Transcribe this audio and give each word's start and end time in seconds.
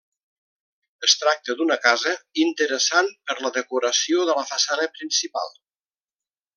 Es 1.07 1.13
tracta 1.23 1.55
d'una 1.59 1.77
casa 1.83 2.15
interessant 2.45 3.13
per 3.29 3.37
la 3.45 3.55
decoració 3.61 4.27
de 4.31 4.39
la 4.43 4.49
façana 4.55 4.93
principal. 4.99 5.57